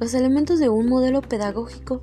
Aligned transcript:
Los 0.00 0.14
elementos 0.14 0.58
de 0.58 0.70
un 0.70 0.88
modelo 0.88 1.20
pedagógico 1.20 2.00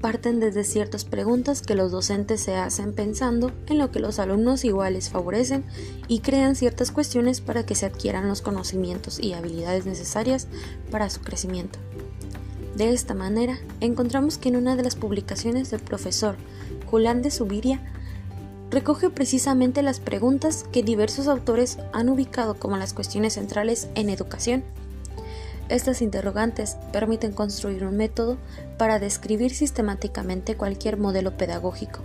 parten 0.00 0.38
desde 0.38 0.62
ciertas 0.62 1.04
preguntas 1.04 1.62
que 1.62 1.74
los 1.74 1.90
docentes 1.90 2.40
se 2.40 2.54
hacen 2.54 2.94
pensando 2.94 3.50
en 3.66 3.76
lo 3.76 3.90
que 3.90 3.98
los 3.98 4.20
alumnos 4.20 4.64
iguales 4.64 5.10
favorecen 5.10 5.64
y 6.06 6.20
crean 6.20 6.54
ciertas 6.54 6.92
cuestiones 6.92 7.40
para 7.40 7.66
que 7.66 7.74
se 7.74 7.86
adquieran 7.86 8.28
los 8.28 8.40
conocimientos 8.40 9.18
y 9.18 9.32
habilidades 9.32 9.84
necesarias 9.84 10.46
para 10.92 11.10
su 11.10 11.22
crecimiento. 11.22 11.80
De 12.76 12.90
esta 12.90 13.14
manera, 13.14 13.58
encontramos 13.80 14.38
que 14.38 14.48
en 14.48 14.56
una 14.56 14.76
de 14.76 14.84
las 14.84 14.94
publicaciones 14.94 15.72
del 15.72 15.80
profesor 15.80 16.36
Julián 16.88 17.20
de 17.20 17.32
Subiria 17.32 17.82
recoge 18.70 19.10
precisamente 19.10 19.82
las 19.82 19.98
preguntas 19.98 20.64
que 20.70 20.84
diversos 20.84 21.26
autores 21.26 21.78
han 21.92 22.10
ubicado 22.10 22.54
como 22.54 22.76
las 22.76 22.94
cuestiones 22.94 23.34
centrales 23.34 23.88
en 23.96 24.08
educación 24.08 24.62
estas 25.70 26.02
interrogantes 26.02 26.76
permiten 26.92 27.32
construir 27.32 27.84
un 27.84 27.96
método 27.96 28.36
para 28.76 28.98
describir 28.98 29.54
sistemáticamente 29.54 30.56
cualquier 30.56 30.96
modelo 30.96 31.36
pedagógico. 31.36 32.00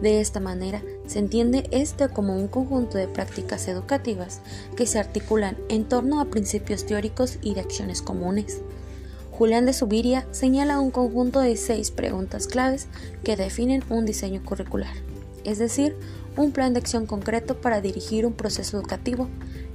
De 0.00 0.20
esta 0.20 0.40
manera, 0.40 0.82
se 1.06 1.18
entiende 1.18 1.68
este 1.70 2.08
como 2.08 2.36
un 2.36 2.48
conjunto 2.48 2.98
de 2.98 3.08
prácticas 3.08 3.68
educativas 3.68 4.40
que 4.76 4.86
se 4.86 4.98
articulan 4.98 5.56
en 5.68 5.84
torno 5.84 6.20
a 6.20 6.26
principios 6.26 6.84
teóricos 6.86 7.38
y 7.42 7.54
de 7.54 7.60
acciones 7.60 8.02
comunes. 8.02 8.60
Julián 9.30 9.66
de 9.66 9.72
Subiria 9.72 10.26
señala 10.30 10.80
un 10.80 10.90
conjunto 10.90 11.40
de 11.40 11.56
seis 11.56 11.90
preguntas 11.90 12.46
claves 12.46 12.86
que 13.24 13.36
definen 13.36 13.82
un 13.88 14.04
diseño 14.04 14.42
curricular, 14.44 14.94
es 15.44 15.58
decir, 15.58 15.96
un 16.36 16.52
plan 16.52 16.74
de 16.74 16.80
acción 16.80 17.06
concreto 17.06 17.60
para 17.60 17.80
dirigir 17.80 18.26
un 18.26 18.34
proceso 18.34 18.78
educativo, 18.78 19.28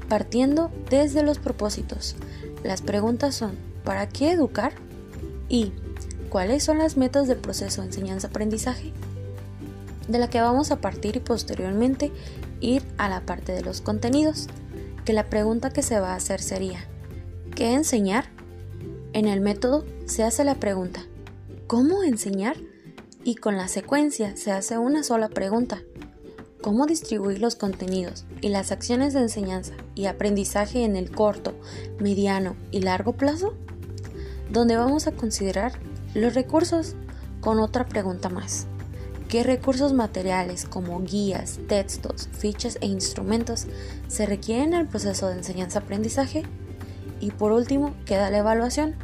partiendo 0.10 0.72
desde 0.90 1.24
los 1.24 1.40
propósitos, 1.40 2.16
las 2.64 2.82
preguntas 2.82 3.36
son, 3.36 3.56
¿para 3.84 4.10
qué 4.10 4.32
educar? 4.32 4.74
¿Y 5.50 5.72
cuáles 6.30 6.64
son 6.64 6.80
las 6.80 6.98
metas 6.98 7.28
del 7.28 7.38
proceso 7.38 7.82
de 7.82 7.88
enseñanza-aprendizaje? 7.88 8.94
De 10.08 10.20
la 10.20 10.30
que 10.30 10.42
vamos 10.42 10.72
a 10.72 10.82
partir 10.82 11.16
y 11.16 11.20
posteriormente 11.20 12.12
ir 12.60 12.84
a 12.98 13.10
la 13.10 13.22
parte 13.22 13.52
de 13.52 13.62
los 13.62 13.82
contenidos, 13.82 14.48
que 15.06 15.14
la 15.14 15.30
pregunta 15.30 15.72
que 15.72 15.84
se 15.84 16.00
va 16.00 16.14
a 16.14 16.16
hacer 16.16 16.42
sería, 16.42 16.86
¿qué 17.56 17.74
enseñar? 17.74 18.26
En 19.14 19.28
el 19.28 19.42
método 19.42 19.86
se 20.06 20.24
hace 20.24 20.44
la 20.44 20.56
pregunta, 20.56 21.06
¿cómo 21.68 22.04
enseñar? 22.04 22.58
Y 23.24 23.36
con 23.36 23.58
la 23.58 23.68
secuencia 23.68 24.36
se 24.38 24.52
hace 24.52 24.78
una 24.78 25.04
sola 25.04 25.30
pregunta, 25.30 25.82
cómo 26.62 26.86
distribuir 26.86 27.40
los 27.40 27.56
contenidos 27.56 28.26
y 28.42 28.50
las 28.50 28.72
acciones 28.72 29.14
de 29.14 29.22
enseñanza 29.22 29.74
y 29.96 30.06
aprendizaje 30.06 30.84
en 30.84 30.96
el 30.96 31.12
corto, 31.12 31.54
mediano 32.00 32.56
y 32.72 32.82
largo 32.82 33.14
plazo, 33.14 33.54
donde 34.50 34.78
vamos 34.78 35.08
a 35.08 35.12
considerar 35.12 35.74
los 36.14 36.34
recursos 36.34 36.96
con 37.42 37.60
otra 37.60 37.86
pregunta 37.86 38.30
más. 38.30 38.68
¿Qué 39.30 39.44
recursos 39.44 39.92
materiales 39.92 40.66
como 40.66 41.02
guías, 41.02 41.60
textos, 41.68 42.30
fichas 42.32 42.78
e 42.82 42.86
instrumentos 42.86 43.68
se 44.08 44.26
requieren 44.26 44.74
en 44.74 44.82
el 44.82 44.88
proceso 44.88 45.28
de 45.28 45.36
enseñanza-aprendizaje? 45.36 46.44
Y 47.20 47.32
por 47.32 47.52
último 47.52 47.94
queda 48.06 48.32
la 48.32 48.38
evaluación, 48.38 48.96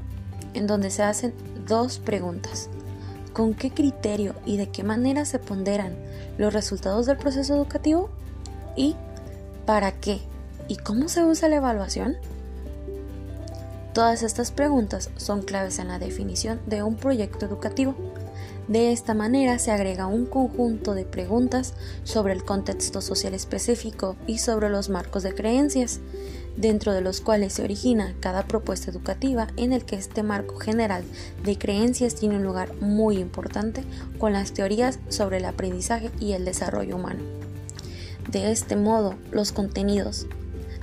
en 0.54 0.66
donde 0.66 0.92
se 0.92 1.04
hacen 1.04 1.34
dos 1.68 2.00
preguntas 2.00 2.70
con 3.34 3.54
qué 3.54 3.72
criterio 3.72 4.36
y 4.46 4.58
de 4.58 4.70
qué 4.70 4.84
manera 4.84 5.26
se 5.26 5.40
ponderan 5.40 5.96
los 6.38 6.54
resultados 6.54 7.06
del 7.06 7.18
proceso 7.18 7.56
educativo 7.56 8.10
y 8.76 8.96
para 9.66 9.92
qué 9.92 10.20
y 10.68 10.78
cómo 10.78 11.10
se 11.10 11.24
usa 11.24 11.50
la 11.50 11.58
evaluación. 11.58 12.16
Todas 13.94 14.24
estas 14.24 14.52
preguntas 14.52 15.12
son 15.18 15.44
claves 15.44 15.78
en 15.78 15.88
la 15.88 16.00
definición 16.00 16.60
de 16.66 16.82
un 16.82 16.96
proyecto 16.96 17.46
educativo. 17.46 17.96
De 18.68 18.92
esta 18.92 19.14
manera 19.14 19.60
se 19.60 19.72
agrega 19.72 20.08
un 20.08 20.26
conjunto 20.26 20.96
de 20.96 21.06
preguntas 21.06 21.74
sobre 22.04 22.34
el 22.34 22.44
contexto 22.44 23.02
social 23.02 23.34
específico 23.34 24.16
y 24.26 24.40
sobre 24.40 24.70
los 24.70 24.90
marcos 24.90 25.22
de 25.22 25.36
creencias 25.36 26.00
dentro 26.58 26.94
de 26.94 27.02
los 27.02 27.22
cuales 27.22 27.54
se 27.54 27.64
origina 27.64 28.16
cada 28.20 28.48
propuesta 28.48 28.92
educativa 28.92 29.48
en 29.58 29.74
el 29.74 29.86
que 29.86 29.96
este 29.96 30.24
marco 30.24 30.58
general 30.58 31.04
de 31.44 31.58
creencias 31.58 32.16
tiene 32.16 32.38
un 32.38 32.44
lugar 32.44 32.74
muy 32.82 33.18
importante 33.18 33.84
con 34.18 34.34
las 34.34 34.54
teorías 34.54 35.00
sobre 35.10 35.38
el 35.38 35.46
aprendizaje 35.46 36.12
y 36.20 36.34
el 36.34 36.46
desarrollo 36.46 36.96
humano. 36.96 37.22
De 38.30 38.52
este 38.52 38.76
modo, 38.76 39.16
los 39.32 39.52
contenidos 39.52 40.28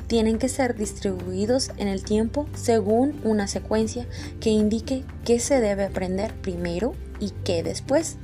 tienen 0.07 0.39
que 0.39 0.49
ser 0.49 0.75
distribuidos 0.75 1.71
en 1.77 1.87
el 1.87 2.03
tiempo 2.03 2.49
según 2.55 3.21
una 3.23 3.47
secuencia 3.47 4.09
que 4.41 4.51
indique 4.51 5.05
qué 5.25 5.39
se 5.39 5.61
debe 5.61 5.85
aprender 5.85 6.35
primero 6.35 6.95
y 7.21 7.31
qué 7.45 7.63
después. 7.63 8.17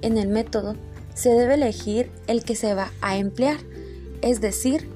En 0.00 0.16
el 0.16 0.28
método 0.28 0.76
se 1.12 1.30
debe 1.30 1.54
elegir 1.54 2.10
el 2.28 2.44
que 2.44 2.54
se 2.54 2.74
va 2.74 2.92
a 3.00 3.16
emplear, 3.16 3.58
es 4.22 4.40
decir, 4.40 4.88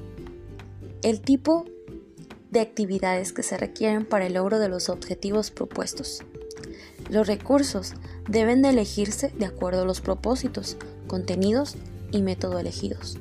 el 1.03 1.21
tipo 1.21 1.65
de 2.51 2.59
actividades 2.59 3.33
que 3.33 3.43
se 3.43 3.57
requieren 3.57 4.05
para 4.05 4.27
el 4.27 4.33
logro 4.33 4.59
de 4.59 4.69
los 4.69 4.89
objetivos 4.89 5.49
propuestos. 5.49 6.23
Los 7.09 7.27
recursos 7.27 7.93
deben 8.29 8.61
de 8.61 8.69
elegirse 8.69 9.33
de 9.37 9.45
acuerdo 9.45 9.81
a 9.81 9.85
los 9.85 10.01
propósitos, 10.01 10.77
contenidos 11.07 11.75
y 12.11 12.21
método 12.21 12.59
elegidos. 12.59 13.17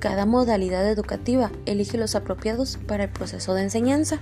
Cada 0.00 0.26
modalidad 0.26 0.88
educativa 0.88 1.52
elige 1.66 1.98
los 1.98 2.14
apropiados 2.14 2.78
para 2.86 3.04
el 3.04 3.10
proceso 3.10 3.54
de 3.54 3.62
enseñanza. 3.62 4.18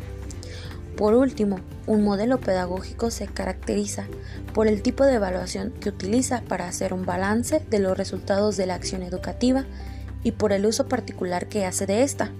Por 0.96 1.14
último, 1.14 1.60
un 1.86 2.02
modelo 2.02 2.40
pedagógico 2.40 3.10
se 3.10 3.26
caracteriza 3.26 4.06
por 4.54 4.66
el 4.66 4.82
tipo 4.82 5.04
de 5.04 5.14
evaluación 5.14 5.72
que 5.72 5.90
utiliza 5.90 6.42
para 6.42 6.68
hacer 6.68 6.92
un 6.92 7.06
balance 7.06 7.60
de 7.70 7.78
los 7.78 7.96
resultados 7.96 8.56
de 8.56 8.66
la 8.66 8.74
acción 8.74 9.02
educativa 9.02 9.66
y 10.22 10.32
por 10.32 10.52
el 10.52 10.66
uso 10.66 10.88
particular 10.88 11.48
que 11.48 11.66
hace 11.66 11.86
de 11.86 12.02
esta 12.02 12.32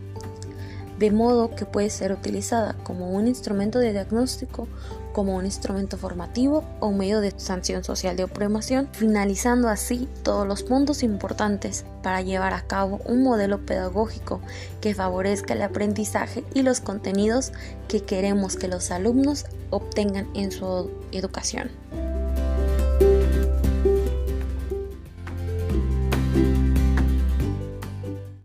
de 0.99 1.11
modo 1.11 1.55
que 1.55 1.67
puede 1.67 1.91
ser 1.91 2.13
utilizada 2.13 2.75
como 2.83 3.11
un 3.11 3.29
instrumento 3.29 3.79
de 3.79 3.93
diagnóstico, 3.93 4.69
como 5.13 5.37
un 5.37 5.47
instrumento 5.47 5.97
formativo 5.97 6.63
o 6.79 6.93
medio 6.93 7.21
de 7.21 7.33
sanción 7.39 7.85
social 7.85 8.17
de 8.17 8.25
opresión, 8.25 8.89
finalizando 8.93 9.69
así 9.69 10.09
todos 10.23 10.47
los 10.47 10.63
puntos 10.63 11.03
importantes 11.03 11.87
para 12.03 12.21
llevar 12.21 12.53
a 12.53 12.67
cabo 12.67 13.01
un 13.07 13.23
modelo 13.23 13.65
pedagógico 13.65 14.41
que 14.81 14.95
favorezca 14.95 15.55
el 15.55 15.63
aprendizaje 15.63 16.45
y 16.53 16.63
los 16.63 16.81
contenidos 16.81 17.53
que 17.89 18.03
queremos 18.03 18.57
que 18.57 18.69
los 18.69 18.91
alumnos 18.91 19.47
obtengan 19.71 20.29
en 20.35 20.53
su 20.53 20.91
educación. 21.13 21.71